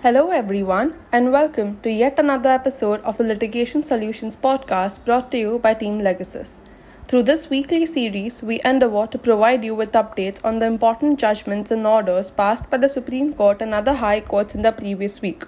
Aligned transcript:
Hello, 0.00 0.30
everyone, 0.30 0.94
and 1.10 1.32
welcome 1.32 1.80
to 1.80 1.90
yet 1.90 2.20
another 2.20 2.50
episode 2.50 3.00
of 3.00 3.18
the 3.18 3.24
Litigation 3.24 3.82
Solutions 3.82 4.36
podcast 4.36 5.04
brought 5.04 5.32
to 5.32 5.38
you 5.38 5.58
by 5.58 5.74
Team 5.74 5.98
Legasis. 5.98 6.60
Through 7.08 7.24
this 7.24 7.50
weekly 7.50 7.84
series, 7.84 8.40
we 8.40 8.60
endeavor 8.64 9.08
to 9.08 9.18
provide 9.18 9.64
you 9.64 9.74
with 9.74 9.90
updates 9.90 10.38
on 10.44 10.60
the 10.60 10.66
important 10.66 11.18
judgments 11.18 11.72
and 11.72 11.84
orders 11.84 12.30
passed 12.30 12.70
by 12.70 12.76
the 12.76 12.88
Supreme 12.88 13.32
Court 13.32 13.60
and 13.60 13.74
other 13.74 13.94
high 13.94 14.20
courts 14.20 14.54
in 14.54 14.62
the 14.62 14.70
previous 14.70 15.20
week, 15.20 15.44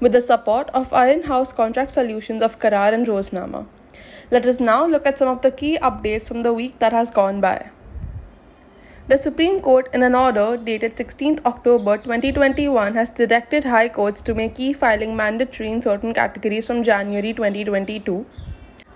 with 0.00 0.10
the 0.10 0.20
support 0.20 0.70
of 0.70 0.92
our 0.92 1.08
in 1.08 1.22
house 1.22 1.52
contract 1.52 1.92
solutions 1.92 2.42
of 2.42 2.58
Carrar 2.58 2.92
and 2.92 3.06
Roznama. 3.06 3.64
Let 4.32 4.44
us 4.44 4.58
now 4.58 4.84
look 4.84 5.06
at 5.06 5.18
some 5.18 5.28
of 5.28 5.42
the 5.42 5.52
key 5.52 5.78
updates 5.80 6.26
from 6.26 6.42
the 6.42 6.52
week 6.52 6.80
that 6.80 6.92
has 6.92 7.12
gone 7.12 7.40
by. 7.40 7.70
The 9.06 9.18
Supreme 9.18 9.60
Court, 9.60 9.90
in 9.92 10.02
an 10.02 10.14
order 10.14 10.56
dated 10.56 10.96
16th 10.96 11.44
October 11.44 11.98
2021, 11.98 12.94
has 12.94 13.10
directed 13.10 13.64
high 13.64 13.90
courts 13.90 14.22
to 14.22 14.34
make 14.34 14.58
e 14.58 14.72
filing 14.72 15.14
mandatory 15.14 15.70
in 15.70 15.82
certain 15.82 16.14
categories 16.14 16.66
from 16.66 16.82
January 16.82 17.34
2022. 17.34 18.24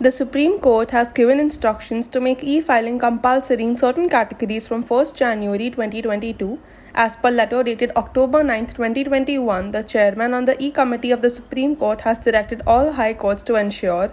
The 0.01 0.11
Supreme 0.11 0.61
Court 0.61 0.93
has 0.93 1.13
given 1.13 1.39
instructions 1.39 2.09
to 2.09 2.23
make 2.23 2.43
e 2.43 2.63
filing 2.63 2.99
compulsory 2.99 3.65
in 3.65 3.77
certain 3.77 4.09
categories 4.09 4.67
from 4.67 4.83
1st 4.83 5.15
January 5.15 5.69
2022. 5.69 6.59
As 6.95 7.17
per 7.17 7.31
letter 7.31 7.63
dated 7.63 7.93
October 7.95 8.43
9, 8.43 8.69
2021, 8.69 9.73
the 9.73 9.83
chairman 9.83 10.33
on 10.33 10.47
the 10.47 10.57
e 10.59 10.71
committee 10.71 11.11
of 11.11 11.21
the 11.21 11.29
Supreme 11.29 11.77
Court 11.77 12.01
has 12.01 12.19
directed 12.19 12.63
all 12.67 12.93
high 12.93 13.13
courts 13.13 13.43
to 13.43 13.57
ensure 13.57 14.11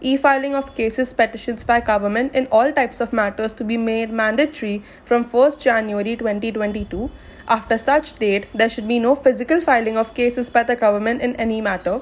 e-filing 0.00 0.54
of 0.54 0.74
cases 0.74 1.12
petitions 1.12 1.64
by 1.64 1.80
government 1.80 2.32
in 2.32 2.46
all 2.52 2.72
types 2.72 3.00
of 3.00 3.12
matters 3.12 3.52
to 3.52 3.64
be 3.64 3.76
made 3.76 4.10
mandatory 4.10 4.82
from 5.04 5.24
1st 5.24 5.60
January 5.60 6.14
2022 6.16 7.10
after 7.48 7.76
such 7.76 8.12
date 8.14 8.46
there 8.54 8.68
should 8.68 8.86
be 8.86 9.00
no 9.00 9.14
physical 9.16 9.60
filing 9.60 9.96
of 9.96 10.14
cases 10.14 10.50
by 10.50 10.62
the 10.62 10.76
government 10.76 11.20
in 11.20 11.34
any 11.36 11.60
matter. 11.60 12.00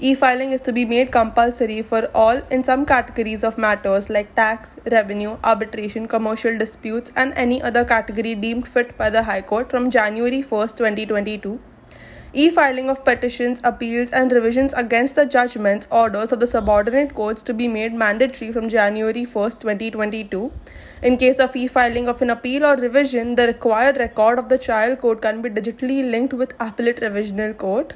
E-filing 0.00 0.52
is 0.52 0.60
to 0.60 0.72
be 0.72 0.84
made 0.84 1.10
compulsory 1.10 1.80
for 1.80 2.06
all 2.14 2.40
in 2.50 2.62
some 2.64 2.84
categories 2.84 3.44
of 3.44 3.56
matters 3.56 4.10
like 4.10 4.34
tax 4.34 4.76
revenue 4.90 5.36
arbitration 5.42 6.06
commercial 6.06 6.58
disputes 6.58 7.12
and 7.16 7.32
any 7.34 7.62
other 7.62 7.84
category 7.84 8.34
deemed 8.34 8.66
fit 8.66 8.96
by 8.98 9.08
the 9.08 9.22
high 9.22 9.40
court 9.40 9.70
from 9.70 9.90
January 9.90 10.42
1st 10.42 10.76
2022 10.76 11.60
e 12.36 12.50
filing 12.50 12.88
of 12.90 13.04
petitions, 13.04 13.60
appeals, 13.62 14.10
and 14.10 14.32
revisions 14.32 14.72
against 14.72 15.14
the 15.14 15.24
judgments, 15.24 15.86
orders 15.88 16.32
of 16.32 16.40
the 16.40 16.48
subordinate 16.48 17.14
courts 17.14 17.44
to 17.44 17.54
be 17.54 17.68
made 17.68 17.94
mandatory 17.94 18.50
from 18.50 18.68
January 18.68 19.22
1, 19.24 19.50
2022. 19.52 20.50
In 21.02 21.16
case 21.16 21.38
of 21.38 21.54
e 21.54 21.68
filing 21.68 22.08
of 22.08 22.22
an 22.22 22.30
appeal 22.30 22.66
or 22.66 22.74
revision, 22.74 23.36
the 23.36 23.46
required 23.46 23.98
record 23.98 24.40
of 24.40 24.48
the 24.48 24.58
trial 24.58 24.96
court 24.96 25.22
can 25.22 25.42
be 25.42 25.48
digitally 25.48 26.10
linked 26.10 26.34
with 26.34 26.54
appellate 26.58 27.00
revisional 27.00 27.56
court. 27.56 27.94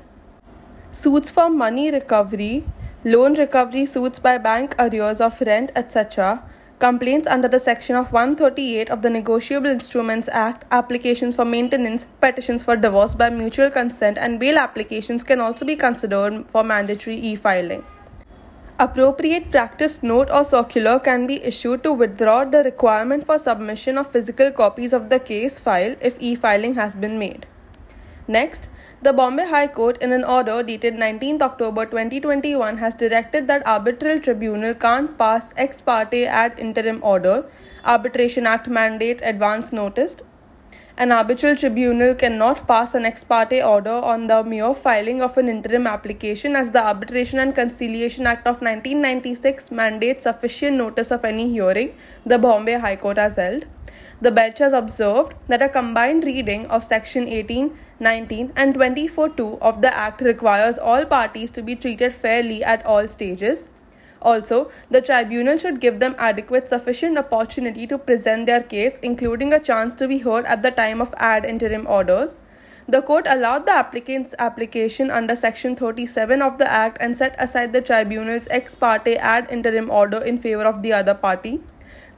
Suits 0.92 1.30
for 1.30 1.50
money 1.50 1.90
recovery, 1.90 2.64
loan 3.04 3.34
recovery 3.34 3.86
suits 3.86 4.20
by 4.20 4.38
bank 4.38 4.76
arrears 4.78 5.20
of 5.20 5.40
rent, 5.40 5.72
etc 5.74 6.44
Complaints 6.78 7.26
under 7.26 7.48
the 7.48 7.58
section 7.58 7.96
of 7.96 8.12
138 8.12 8.88
of 8.88 9.02
the 9.02 9.10
Negotiable 9.10 9.66
Instruments 9.66 10.28
Act, 10.30 10.64
applications 10.70 11.34
for 11.34 11.44
maintenance, 11.44 12.06
petitions 12.20 12.62
for 12.62 12.76
divorce 12.76 13.16
by 13.16 13.30
mutual 13.30 13.68
consent, 13.68 14.16
and 14.16 14.38
bail 14.38 14.56
applications 14.56 15.24
can 15.24 15.40
also 15.40 15.64
be 15.64 15.74
considered 15.74 16.48
for 16.48 16.62
mandatory 16.62 17.16
e 17.16 17.34
filing. 17.34 17.84
Appropriate 18.78 19.50
practice 19.50 20.04
note 20.04 20.30
or 20.30 20.44
circular 20.44 21.00
can 21.00 21.26
be 21.26 21.42
issued 21.42 21.82
to 21.82 21.92
withdraw 21.92 22.44
the 22.44 22.62
requirement 22.62 23.26
for 23.26 23.38
submission 23.38 23.98
of 23.98 24.12
physical 24.12 24.52
copies 24.52 24.92
of 24.92 25.08
the 25.08 25.18
case 25.18 25.58
file 25.58 25.96
if 26.00 26.16
e 26.20 26.36
filing 26.36 26.74
has 26.76 26.94
been 26.94 27.18
made. 27.18 27.44
Next, 28.30 28.68
the 29.00 29.14
Bombay 29.14 29.46
High 29.48 29.68
Court, 29.68 29.96
in 30.02 30.12
an 30.12 30.22
order 30.22 30.62
dated 30.62 30.94
19th 30.94 31.40
October 31.40 31.86
2021, 31.86 32.76
has 32.76 32.94
directed 32.94 33.48
that 33.48 33.66
arbitral 33.66 34.20
tribunal 34.20 34.74
can't 34.74 35.16
pass 35.16 35.54
ex 35.56 35.80
parte 35.80 36.26
ad 36.26 36.58
interim 36.58 37.00
order. 37.02 37.46
Arbitration 37.86 38.46
Act 38.46 38.68
mandates 38.68 39.22
advance 39.22 39.72
notice. 39.72 40.16
An 40.98 41.10
arbitral 41.10 41.56
tribunal 41.56 42.14
cannot 42.14 42.68
pass 42.68 42.94
an 42.94 43.06
ex 43.06 43.24
parte 43.24 43.62
order 43.62 43.98
on 44.12 44.26
the 44.26 44.44
mere 44.44 44.74
filing 44.74 45.22
of 45.22 45.38
an 45.38 45.48
interim 45.48 45.86
application, 45.86 46.54
as 46.54 46.72
the 46.72 46.84
Arbitration 46.84 47.38
and 47.38 47.54
Conciliation 47.54 48.26
Act 48.26 48.46
of 48.46 48.60
1996 48.60 49.70
mandates 49.70 50.24
sufficient 50.24 50.76
notice 50.76 51.10
of 51.10 51.24
any 51.24 51.48
hearing. 51.48 51.94
The 52.26 52.38
Bombay 52.38 52.74
High 52.74 52.96
Court 52.96 53.16
has 53.16 53.36
held. 53.36 53.64
The 54.20 54.32
bench 54.32 54.58
has 54.58 54.72
observed 54.72 55.34
that 55.46 55.62
a 55.62 55.68
combined 55.68 56.24
reading 56.24 56.66
of 56.66 56.82
Section 56.82 57.28
18, 57.28 57.78
19, 58.00 58.52
and 58.54 58.74
24 58.74 59.30
2 59.30 59.58
of 59.60 59.80
the 59.82 59.94
Act 59.96 60.20
requires 60.20 60.78
all 60.78 61.04
parties 61.04 61.50
to 61.52 61.62
be 61.62 61.74
treated 61.74 62.12
fairly 62.12 62.62
at 62.62 62.84
all 62.86 63.08
stages. 63.08 63.70
Also, 64.20 64.70
the 64.90 65.00
tribunal 65.00 65.56
should 65.56 65.80
give 65.80 66.00
them 66.00 66.14
adequate 66.18 66.68
sufficient 66.68 67.18
opportunity 67.18 67.86
to 67.86 67.98
present 67.98 68.46
their 68.46 68.62
case, 68.62 68.98
including 69.02 69.52
a 69.52 69.60
chance 69.60 69.94
to 69.94 70.08
be 70.08 70.18
heard 70.18 70.44
at 70.46 70.62
the 70.62 70.70
time 70.70 71.00
of 71.00 71.14
ad 71.18 71.44
interim 71.44 71.86
orders. 71.86 72.40
The 72.88 73.02
court 73.02 73.26
allowed 73.28 73.66
the 73.66 73.72
applicant's 73.72 74.34
application 74.38 75.10
under 75.10 75.36
Section 75.36 75.76
37 75.76 76.40
of 76.40 76.56
the 76.58 76.70
Act 76.70 76.96
and 77.00 77.16
set 77.16 77.36
aside 77.38 77.72
the 77.72 77.82
tribunal's 77.82 78.48
ex 78.50 78.74
parte 78.74 79.16
ad 79.16 79.46
interim 79.50 79.90
order 79.90 80.22
in 80.22 80.38
favor 80.38 80.62
of 80.62 80.82
the 80.82 80.94
other 80.94 81.14
party. 81.14 81.60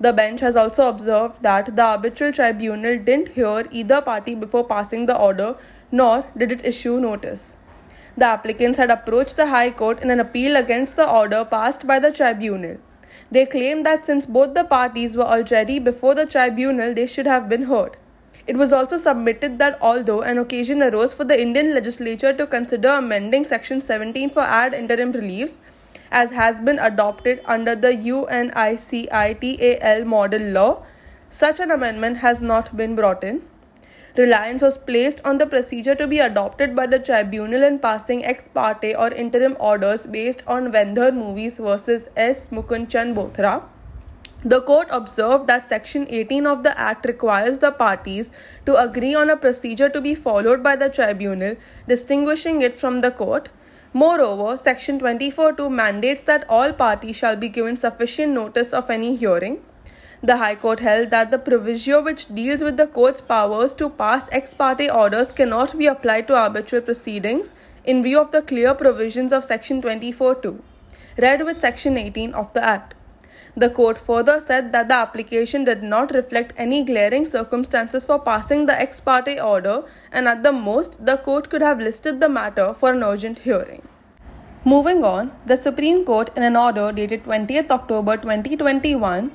The 0.00 0.14
bench 0.14 0.40
has 0.40 0.56
also 0.56 0.88
observed 0.88 1.42
that 1.42 1.76
the 1.76 1.82
arbitral 1.82 2.32
tribunal 2.32 2.98
didn't 2.98 3.28
hear 3.28 3.66
either 3.70 4.00
party 4.00 4.34
before 4.34 4.66
passing 4.66 5.04
the 5.04 5.16
order, 5.16 5.56
nor 5.92 6.24
did 6.36 6.50
it 6.52 6.64
issue 6.64 6.98
notice. 6.98 7.58
The 8.16 8.24
applicants 8.24 8.78
had 8.78 8.90
approached 8.90 9.36
the 9.36 9.48
High 9.48 9.70
Court 9.70 10.00
in 10.00 10.10
an 10.10 10.18
appeal 10.18 10.56
against 10.56 10.96
the 10.96 11.08
order 11.08 11.44
passed 11.44 11.86
by 11.86 11.98
the 11.98 12.10
tribunal. 12.10 12.78
They 13.30 13.44
claimed 13.44 13.84
that 13.86 14.06
since 14.06 14.24
both 14.24 14.54
the 14.54 14.64
parties 14.64 15.16
were 15.16 15.24
already 15.24 15.78
before 15.78 16.14
the 16.14 16.26
tribunal, 16.26 16.94
they 16.94 17.06
should 17.06 17.26
have 17.26 17.48
been 17.48 17.64
heard. 17.64 17.96
It 18.46 18.56
was 18.56 18.72
also 18.72 18.96
submitted 18.96 19.58
that 19.58 19.78
although 19.80 20.22
an 20.22 20.38
occasion 20.38 20.82
arose 20.82 21.12
for 21.12 21.24
the 21.24 21.40
Indian 21.40 21.74
legislature 21.74 22.32
to 22.32 22.46
consider 22.46 22.88
amending 22.88 23.44
Section 23.44 23.80
17 23.80 24.30
for 24.30 24.40
ad 24.40 24.74
interim 24.74 25.12
reliefs, 25.12 25.60
as 26.10 26.32
has 26.32 26.60
been 26.60 26.78
adopted 26.78 27.40
under 27.44 27.74
the 27.74 27.92
UNCITRAL 27.92 30.04
model 30.04 30.42
law, 30.42 30.82
such 31.28 31.60
an 31.60 31.70
amendment 31.70 32.18
has 32.18 32.42
not 32.42 32.76
been 32.76 32.96
brought 32.96 33.22
in. 33.22 33.42
Reliance 34.16 34.60
was 34.60 34.76
placed 34.76 35.20
on 35.24 35.38
the 35.38 35.46
procedure 35.46 35.94
to 35.94 36.08
be 36.08 36.18
adopted 36.18 36.74
by 36.74 36.86
the 36.86 36.98
tribunal 36.98 37.62
in 37.62 37.78
passing 37.78 38.24
ex 38.24 38.48
parte 38.48 38.94
or 38.94 39.12
interim 39.12 39.56
orders 39.60 40.04
based 40.04 40.42
on 40.48 40.72
Vendor 40.72 41.12
Movies 41.12 41.58
versus 41.58 42.08
S. 42.16 42.48
Mukundchand 42.48 43.14
Bothra. 43.14 43.62
The 44.42 44.62
court 44.62 44.88
observed 44.90 45.46
that 45.46 45.68
Section 45.68 46.06
18 46.08 46.46
of 46.46 46.62
the 46.62 46.78
Act 46.78 47.06
requires 47.06 47.58
the 47.58 47.70
parties 47.70 48.32
to 48.66 48.74
agree 48.74 49.14
on 49.14 49.30
a 49.30 49.36
procedure 49.36 49.90
to 49.90 50.00
be 50.00 50.14
followed 50.14 50.62
by 50.62 50.76
the 50.76 50.88
tribunal, 50.88 51.56
distinguishing 51.86 52.62
it 52.62 52.74
from 52.74 53.00
the 53.00 53.10
court. 53.10 53.50
Moreover, 53.92 54.56
Section 54.56 55.00
24.2 55.00 55.68
mandates 55.68 56.22
that 56.22 56.44
all 56.48 56.72
parties 56.72 57.16
shall 57.16 57.34
be 57.34 57.48
given 57.48 57.76
sufficient 57.76 58.32
notice 58.32 58.72
of 58.72 58.88
any 58.88 59.16
hearing. 59.16 59.64
The 60.22 60.36
High 60.36 60.54
Court 60.54 60.78
held 60.78 61.10
that 61.10 61.32
the 61.32 61.38
proviso 61.38 62.00
which 62.00 62.32
deals 62.32 62.62
with 62.62 62.76
the 62.76 62.86
court's 62.86 63.20
powers 63.20 63.74
to 63.74 63.90
pass 63.90 64.28
ex 64.30 64.54
parte 64.54 64.88
orders 64.88 65.32
cannot 65.32 65.76
be 65.76 65.86
applied 65.86 66.28
to 66.28 66.36
arbitral 66.36 66.82
proceedings 66.82 67.52
in 67.84 68.00
view 68.02 68.20
of 68.20 68.30
the 68.30 68.42
clear 68.42 68.74
provisions 68.74 69.32
of 69.32 69.42
Section 69.42 69.82
24.2, 69.82 70.60
read 71.18 71.44
with 71.44 71.60
Section 71.60 71.96
18 71.96 72.32
of 72.32 72.52
the 72.52 72.62
Act. 72.62 72.94
The 73.56 73.68
court 73.68 73.98
further 73.98 74.40
said 74.40 74.72
that 74.72 74.88
the 74.88 74.94
application 74.94 75.64
did 75.64 75.82
not 75.82 76.14
reflect 76.14 76.52
any 76.56 76.84
glaring 76.84 77.26
circumstances 77.26 78.06
for 78.06 78.18
passing 78.18 78.66
the 78.66 78.80
ex 78.80 79.00
parte 79.00 79.40
order, 79.40 79.82
and 80.12 80.28
at 80.28 80.42
the 80.42 80.52
most, 80.52 81.04
the 81.04 81.16
court 81.16 81.50
could 81.50 81.62
have 81.62 81.80
listed 81.80 82.20
the 82.20 82.28
matter 82.28 82.72
for 82.74 82.92
an 82.92 83.02
urgent 83.02 83.40
hearing. 83.40 83.82
Moving 84.64 85.04
on, 85.04 85.32
the 85.46 85.56
Supreme 85.56 86.04
Court, 86.04 86.30
in 86.36 86.42
an 86.42 86.56
order 86.56 86.92
dated 86.92 87.24
20th 87.24 87.70
October 87.70 88.16
2021, 88.16 89.30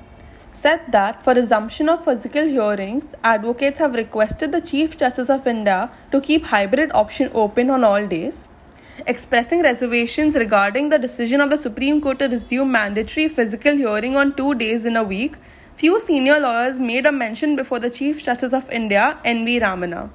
said 0.53 0.81
that 0.89 1.21
for 1.21 1.33
resumption 1.33 1.89
of 1.89 2.05
physical 2.05 2.45
hearings, 2.45 3.07
advocates 3.23 3.79
have 3.79 3.95
requested 3.95 4.51
the 4.51 4.61
Chief 4.61 4.95
Justice 4.95 5.29
of 5.29 5.45
India 5.45 5.91
to 6.11 6.21
keep 6.21 6.45
hybrid 6.45 6.91
option 6.93 7.29
open 7.33 7.69
on 7.69 7.83
all 7.83 8.07
days 8.07 8.47
expressing 9.05 9.61
reservations 9.61 10.35
regarding 10.35 10.89
the 10.89 10.97
decision 10.97 11.41
of 11.41 11.49
the 11.49 11.57
Supreme 11.57 12.01
Court 12.01 12.19
to 12.19 12.27
resume 12.27 12.71
mandatory 12.71 13.27
physical 13.27 13.75
hearing 13.75 14.15
on 14.15 14.35
two 14.35 14.55
days 14.55 14.85
in 14.85 14.95
a 14.95 15.03
week, 15.03 15.35
few 15.75 15.99
senior 15.99 16.39
lawyers 16.39 16.79
made 16.79 17.05
a 17.05 17.11
mention 17.11 17.55
before 17.55 17.79
the 17.79 17.89
Chief 17.89 18.23
Justice 18.23 18.53
of 18.53 18.69
India, 18.69 19.17
N.V. 19.25 19.59
Ramana. 19.59 20.09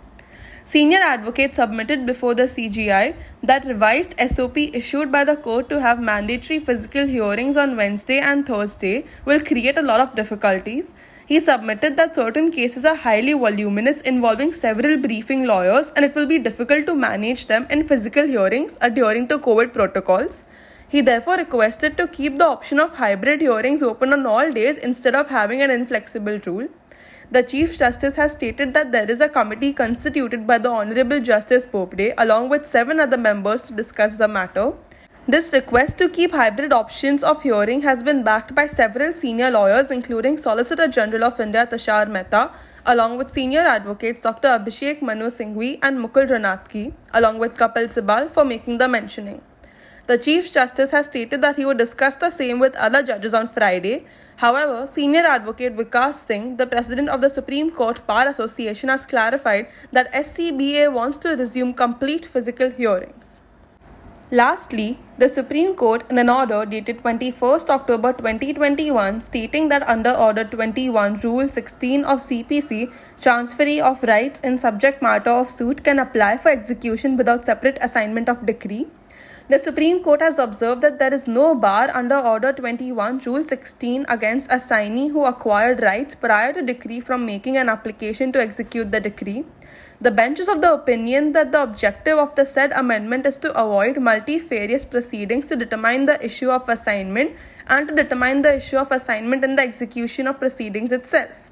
Senior 0.65 1.01
advocates 1.01 1.57
submitted 1.57 2.07
before 2.07 2.35
the 2.35 2.45
CJI 2.45 3.17
that 3.43 3.65
revised 3.65 4.15
SOP 4.29 4.57
issued 4.57 5.11
by 5.11 5.25
the 5.25 5.37
court 5.37 5.69
to 5.69 5.81
have 5.81 6.01
mandatory 6.01 6.61
physical 6.61 7.07
hearings 7.07 7.57
on 7.57 7.77
Wednesday 7.77 8.19
and 8.19 8.47
Thursday 8.47 9.05
will 9.25 9.41
create 9.41 9.77
a 9.77 9.83
lot 9.83 10.01
of 10.01 10.15
difficulties. 10.15 10.95
He 11.31 11.39
submitted 11.39 11.97
that 11.97 12.17
certain 12.17 12.51
cases 12.51 12.85
are 12.85 12.97
highly 12.97 13.35
voluminous, 13.35 14.01
involving 14.01 14.53
several 14.53 14.97
briefing 14.97 15.45
lawyers, 15.45 15.93
and 15.95 16.05
it 16.05 16.17
will 16.17 16.27
be 16.27 16.39
difficult 16.41 16.87
to 16.87 16.95
manage 16.97 17.47
them 17.47 17.69
in 17.71 17.87
physical 17.87 18.27
hearings 18.27 18.73
uh, 18.81 18.87
adhering 18.87 19.29
to 19.29 19.39
COVID 19.39 19.73
protocols. 19.73 20.43
He 20.89 21.01
therefore 21.01 21.37
requested 21.37 21.97
to 21.99 22.09
keep 22.09 22.39
the 22.39 22.49
option 22.49 22.81
of 22.81 22.97
hybrid 22.97 23.43
hearings 23.43 23.81
open 23.81 24.13
on 24.13 24.27
all 24.27 24.51
days 24.51 24.77
instead 24.77 25.15
of 25.15 25.29
having 25.29 25.63
an 25.63 25.71
inflexible 25.71 26.41
rule. 26.47 26.67
The 27.31 27.45
Chief 27.45 27.79
Justice 27.79 28.17
has 28.17 28.33
stated 28.33 28.75
that 28.75 28.91
there 28.91 29.09
is 29.09 29.21
a 29.21 29.29
committee 29.29 29.73
constituted 29.73 30.49
by 30.49 30.59
the 30.59 30.71
Honorable 30.71 31.21
Justice 31.21 31.65
Bobde 31.65 32.13
along 32.19 32.49
with 32.49 32.67
seven 32.67 32.99
other 32.99 33.17
members 33.17 33.63
to 33.69 33.73
discuss 33.73 34.17
the 34.17 34.27
matter. 34.27 34.73
This 35.33 35.53
request 35.53 35.97
to 35.99 36.09
keep 36.09 36.33
hybrid 36.33 36.73
options 36.73 37.23
of 37.23 37.45
hearing 37.45 37.83
has 37.83 38.03
been 38.03 38.25
backed 38.25 38.53
by 38.53 38.67
several 38.67 39.13
senior 39.13 39.49
lawyers, 39.49 39.89
including 39.89 40.37
Solicitor 40.37 40.89
General 40.89 41.23
of 41.27 41.39
India 41.39 41.65
Tushar 41.65 42.11
Mehta, 42.11 42.51
along 42.85 43.17
with 43.17 43.33
senior 43.33 43.61
advocates 43.61 44.23
Dr. 44.23 44.49
Abhishek 44.49 45.01
Manu 45.01 45.27
Singhvi 45.27 45.79
and 45.85 46.01
Mukul 46.01 46.27
Rohatgi, 46.29 46.95
along 47.15 47.39
with 47.39 47.55
Kapil 47.55 47.87
Sibal, 47.97 48.29
for 48.29 48.45
making 48.45 48.79
the 48.79 48.89
mentioning. 48.89 49.41
The 50.09 50.19
Chief 50.19 50.53
Justice 50.53 50.91
has 50.91 51.07
stated 51.07 51.43
that 51.43 51.55
he 51.55 51.65
would 51.65 51.79
discuss 51.79 52.17
the 52.17 52.31
same 52.31 52.59
with 52.59 52.75
other 52.75 53.05
judges 53.05 53.33
on 53.33 53.47
Friday. 53.47 54.07
However, 54.39 54.85
senior 54.89 55.25
advocate 55.25 55.77
Vikas 55.77 56.15
Singh, 56.15 56.57
the 56.57 56.67
president 56.67 57.09
of 57.09 57.21
the 57.21 57.31
Supreme 57.31 57.71
Court 57.71 58.05
Bar 58.05 58.27
Association, 58.27 58.89
has 58.89 59.07
clarified 59.07 59.69
that 59.93 60.13
SCBA 60.13 60.93
wants 60.93 61.19
to 61.19 61.37
resume 61.37 61.73
complete 61.73 62.27
physical 62.27 62.71
hearings. 62.71 63.41
Lastly, 64.33 64.97
the 65.19 65.29
Supreme 65.29 65.75
Court, 65.75 66.05
in 66.09 66.17
an 66.17 66.29
order 66.29 66.65
dated 66.65 67.03
21st 67.03 67.69
October 67.69 68.13
2021, 68.13 69.21
stating 69.21 69.69
that 69.71 69.83
under 69.89 70.13
Order 70.13 70.45
21, 70.45 71.19
Rule 71.25 71.49
16 71.49 72.05
of 72.05 72.21
CPC, 72.21 72.93
transferee 73.21 73.81
of 73.81 74.05
rights 74.05 74.39
in 74.45 74.57
subject 74.57 75.03
matter 75.03 75.31
of 75.31 75.51
suit 75.51 75.83
can 75.83 75.99
apply 75.99 76.37
for 76.37 76.51
execution 76.51 77.17
without 77.17 77.45
separate 77.45 77.79
assignment 77.81 78.29
of 78.29 78.47
decree. 78.47 78.87
The 79.51 79.59
Supreme 79.59 80.01
Court 80.01 80.23
has 80.23 80.39
observed 80.39 80.81
that 80.83 81.01
there 81.01 81.13
is 81.13 81.27
no 81.27 81.57
bar 81.57 81.91
under 81.93 82.17
Order 82.17 82.53
21, 82.53 83.23
Rule 83.27 83.45
16 83.45 84.07
against 84.09 84.49
assignee 84.49 85.09
who 85.09 85.25
acquired 85.25 85.83
rights 85.83 86.15
prior 86.15 86.53
to 86.53 86.63
decree 86.63 87.01
from 87.01 87.27
making 87.27 87.57
an 87.57 87.69
application 87.69 88.31
to 88.31 88.41
execute 88.41 88.93
the 88.93 89.01
decree. 89.01 89.45
The 90.01 90.13
bench 90.13 90.39
is 90.39 90.49
of 90.49 90.61
the 90.61 90.73
opinion 90.73 91.33
that 91.33 91.51
the 91.51 91.65
objective 91.65 92.17
of 92.17 92.37
the 92.37 92.47
said 92.47 92.71
amendment 92.77 93.27
is 93.27 93.39
to 93.39 93.51
avoid 93.61 93.99
multifarious 93.99 94.85
proceedings 94.85 95.49
to 95.49 95.57
determine 95.57 96.07
the 96.07 96.25
issue 96.25 96.51
of 96.51 96.69
assignment 96.69 97.33
and 97.67 97.89
to 97.89 97.95
determine 97.97 98.43
the 98.43 98.55
issue 98.55 98.77
of 98.77 98.93
assignment 98.93 99.43
in 99.43 99.57
the 99.57 99.63
execution 99.63 100.29
of 100.29 100.39
proceedings 100.39 100.93
itself. 100.93 101.51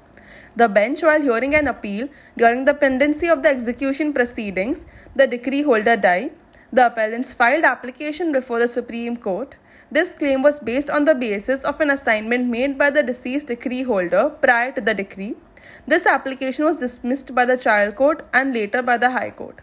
The 0.55 0.69
bench, 0.69 1.03
while 1.03 1.21
hearing 1.21 1.53
an 1.53 1.67
appeal 1.67 2.07
during 2.37 2.63
the 2.63 2.73
pendency 2.73 3.27
of 3.27 3.43
the 3.43 3.49
execution 3.49 4.13
proceedings, 4.13 4.85
the 5.17 5.27
decree 5.27 5.63
holder 5.63 5.97
died. 5.97 6.31
The 6.71 6.85
appellants 6.85 7.33
filed 7.33 7.63
application 7.63 8.31
before 8.31 8.59
the 8.59 8.67
Supreme 8.67 9.17
Court. 9.17 9.55
This 9.91 10.09
claim 10.09 10.43
was 10.43 10.59
based 10.59 10.91
on 10.91 11.05
the 11.05 11.15
basis 11.15 11.63
of 11.63 11.81
an 11.81 11.89
assignment 11.89 12.47
made 12.47 12.77
by 12.77 12.91
the 12.91 13.01
deceased 13.01 13.47
decree 13.47 13.81
holder 13.81 14.29
prior 14.29 14.71
to 14.73 14.81
the 14.81 14.93
decree. 14.93 15.35
This 15.87 16.05
application 16.05 16.65
was 16.65 16.75
dismissed 16.75 17.33
by 17.33 17.45
the 17.45 17.57
trial 17.57 17.91
court 17.91 18.23
and 18.31 18.53
later 18.53 18.83
by 18.83 18.97
the 18.97 19.09
High 19.09 19.31
Court. 19.31 19.61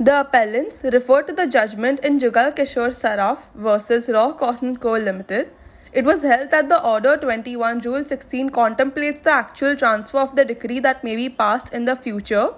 The 0.00 0.20
appellants 0.20 0.82
referred 0.82 1.26
to 1.26 1.34
the 1.34 1.46
judgment 1.46 2.00
in 2.00 2.18
Jugal 2.18 2.52
Kishore 2.52 2.94
Saraf 3.02 3.38
versus 3.54 4.08
Raw 4.08 4.32
Cotton 4.32 4.76
Co. 4.76 4.92
Limited. 4.92 5.50
It 5.92 6.06
was 6.06 6.22
held 6.22 6.50
that 6.50 6.70
the 6.70 6.82
Order 6.82 7.18
21 7.18 7.80
Rule 7.80 8.04
16 8.04 8.50
contemplates 8.50 9.20
the 9.20 9.32
actual 9.32 9.76
transfer 9.76 10.18
of 10.18 10.36
the 10.36 10.44
decree 10.44 10.80
that 10.80 11.04
may 11.04 11.16
be 11.16 11.28
passed 11.28 11.72
in 11.72 11.84
the 11.84 11.96
future 11.96 12.50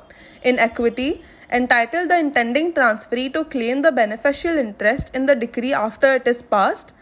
in 0.43 0.59
equity, 0.59 1.23
entitled 1.51 2.11
the 2.11 2.19
intending 2.19 2.73
transferee 2.73 3.33
to 3.33 3.45
claim 3.45 3.83
the 3.83 3.93
beneficial 3.93 4.57
interest 4.57 5.11
in 5.15 5.27
the 5.27 5.35
decree 5.35 5.73
after 5.73 6.15
it 6.15 6.27
is 6.27 6.43
passed 6.43 6.93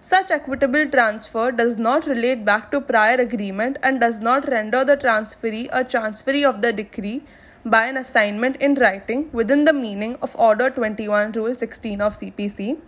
such 0.00 0.30
equitable 0.30 0.86
transfer 0.86 1.50
does 1.50 1.76
not 1.76 2.06
relate 2.06 2.44
back 2.44 2.70
to 2.70 2.80
prior 2.80 3.16
agreement 3.16 3.76
and 3.82 4.00
does 4.00 4.20
not 4.20 4.48
render 4.48 4.84
the 4.84 4.96
transferee 4.96 5.68
a 5.72 5.82
transferee 5.84 6.44
of 6.44 6.62
the 6.62 6.72
decree 6.72 7.24
by 7.64 7.86
an 7.86 7.96
assignment 7.96 8.56
in 8.56 8.74
writing 8.74 9.28
within 9.32 9.64
the 9.64 9.72
meaning 9.72 10.16
of 10.22 10.36
Order 10.36 10.70
21 10.70 11.32
Rule 11.32 11.54
16 11.54 12.00
of 12.00 12.16
CPC. 12.16 12.78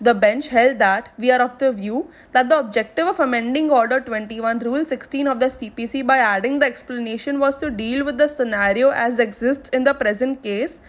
The 0.00 0.14
bench 0.14 0.48
held 0.48 0.78
that 0.78 1.10
we 1.18 1.30
are 1.30 1.40
of 1.40 1.58
the 1.58 1.72
view 1.72 2.10
that 2.32 2.48
the 2.48 2.58
objective 2.58 3.06
of 3.06 3.20
amending 3.20 3.70
Order 3.70 4.00
21 4.00 4.60
Rule 4.60 4.86
16 4.86 5.26
of 5.26 5.40
the 5.40 5.46
CPC 5.46 6.06
by 6.06 6.18
adding 6.18 6.58
the 6.58 6.66
explanation 6.66 7.38
was 7.38 7.56
to 7.58 7.70
deal 7.70 8.04
with 8.04 8.16
the 8.16 8.28
scenario 8.28 8.90
as 8.90 9.18
exists 9.18 9.68
in 9.70 9.84
the 9.84 9.92
present 9.92 10.42
case 10.42 10.80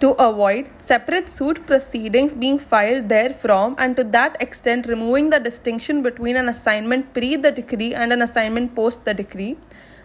to 0.00 0.10
avoid 0.22 0.68
separate 0.78 1.28
suit 1.28 1.66
proceedings 1.66 2.34
being 2.34 2.58
filed 2.58 3.08
therefrom 3.08 3.74
and 3.78 3.96
to 3.96 4.04
that 4.04 4.36
extent 4.40 4.86
removing 4.86 5.30
the 5.30 5.40
distinction 5.40 6.02
between 6.02 6.36
an 6.36 6.48
assignment 6.48 7.12
pre 7.14 7.36
the 7.36 7.50
decree 7.50 7.94
and 7.94 8.12
an 8.12 8.22
assignment 8.22 8.74
post 8.74 9.04
the 9.04 9.14
decree. 9.14 9.56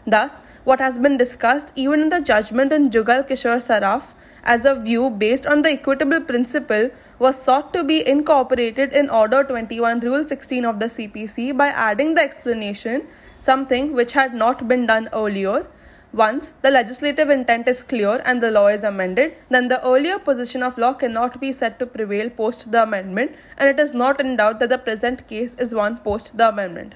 Thus, 0.08 0.40
what 0.64 0.80
has 0.80 0.98
been 0.98 1.18
discussed 1.18 1.74
even 1.76 2.02
in 2.02 2.10
the 2.10 2.22
judgment 2.22 2.72
in 2.72 2.90
Jugal 2.92 3.24
Kishore 3.24 3.62
Saraf 3.68 4.04
as 4.44 4.66
a 4.66 4.76
view 4.76 5.10
based 5.10 5.46
on 5.46 5.62
the 5.64 5.72
equitable 5.72 6.22
principle 6.22 6.90
was 7.19 7.42
sought 7.42 7.74
to 7.74 7.83
be 7.83 8.07
incorporated 8.07 8.94
in 8.94 9.10
Order 9.10 9.44
21 9.44 10.00
Rule 10.00 10.27
16 10.27 10.66
of 10.66 10.80
the 10.80 10.86
CPC 10.86 11.56
by 11.56 11.68
adding 11.68 12.16
the 12.16 12.21
explanation, 12.21 13.07
something 13.38 13.94
which 13.94 14.13
had 14.13 14.33
not 14.33 14.68
been 14.68 14.86
done 14.86 15.10
earlier 15.13 15.68
once 16.12 16.54
the 16.63 16.71
legislative 16.71 17.30
intent 17.30 17.68
is 17.68 17.83
clear 17.83 18.19
and 18.25 18.42
the 18.42 18.50
law 18.50 18.68
is 18.68 18.83
amended, 18.83 19.36
then 19.50 19.68
the 19.68 19.86
earlier 19.86 20.18
position 20.18 20.63
of 20.63 20.77
law 20.77 20.92
cannot 20.92 21.39
be 21.39 21.51
said 21.51 21.77
to 21.77 21.86
prevail 21.86 22.31
post 22.31 22.71
the 22.71 22.81
amendment, 22.81 23.36
and 23.57 23.69
it 23.69 23.80
is 23.80 23.94
not 23.94 24.19
in 24.19 24.36
doubt 24.36 24.60
that 24.60 24.69
the 24.69 24.77
present 24.80 25.27
case 25.27 25.54
is 25.60 25.75
one 25.75 25.98
post 25.98 26.36
the 26.36 26.50
amendment. 26.50 26.95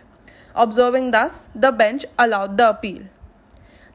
Observing 0.55 1.11
thus, 1.11 1.47
the 1.53 1.71
bench 1.71 2.05
allowed 2.17 2.57
the 2.57 2.69
appeal. 2.69 3.03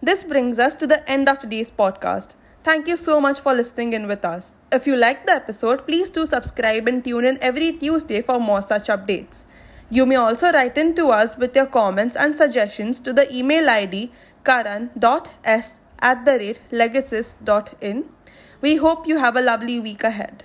This 0.01 0.23
brings 0.23 0.61
us 0.61 0.77
to 0.77 0.87
the 0.87 1.09
end 1.11 1.29
of 1.29 1.41
today's 1.41 1.71
podcast. 1.71 2.37
Thank 2.65 2.89
you 2.89 2.97
so 2.97 3.21
much 3.21 3.41
for 3.41 3.55
listening 3.55 3.93
in 3.93 4.07
with 4.09 4.25
us. 4.25 4.57
If 4.71 4.87
you 4.87 4.97
liked 4.97 5.27
the 5.27 5.33
episode, 5.33 5.87
please 5.87 6.11
do 6.11 6.27
subscribe 6.27 6.89
and 6.89 7.03
tune 7.03 7.25
in 7.25 7.39
every 7.41 7.73
Tuesday 7.73 8.21
for 8.21 8.39
more 8.39 8.61
such 8.63 8.89
updates. 8.89 9.45
You 9.91 10.05
may 10.05 10.17
also 10.17 10.53
write 10.53 10.77
in 10.77 10.95
to 10.97 11.09
us 11.09 11.37
with 11.39 11.57
your 11.57 11.67
comments 11.67 12.17
and 12.17 12.35
suggestions 12.35 13.01
to 13.01 13.13
the 13.13 13.33
email 13.35 13.71
ID 13.71 14.13
karan.s 14.45 15.79
at 16.01 16.25
the 16.25 16.33
rate 16.33 16.61
legasis.in. 16.71 18.05
We 18.61 18.77
hope 18.77 19.07
you 19.07 19.19
have 19.19 19.37
a 19.37 19.41
lovely 19.41 19.81
week 19.81 20.05
ahead. 20.05 20.45